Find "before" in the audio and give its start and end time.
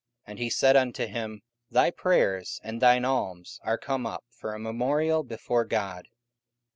5.21-5.63